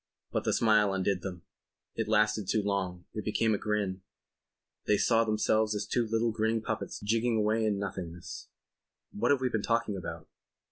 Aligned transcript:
But 0.31 0.45
the 0.45 0.51
smile 0.53 0.95
undid 0.95 1.21
them. 1.21 1.43
It 1.93 2.07
lasted 2.07 2.47
too 2.47 2.63
long; 2.63 3.05
it 3.13 3.23
became 3.23 3.53
a 3.53 3.59
grin. 3.59 4.01
They 4.87 4.97
saw 4.97 5.23
themselves 5.23 5.75
as 5.75 5.85
two 5.85 6.07
little 6.07 6.31
grinning 6.31 6.63
puppets 6.63 6.99
jigging 6.99 7.37
away 7.37 7.63
in 7.67 7.77
nothingness. 7.77 8.47
"What 9.11 9.29
have 9.29 9.41
we 9.41 9.49
been 9.49 9.61
talking 9.61 9.95
about?" 9.95 10.27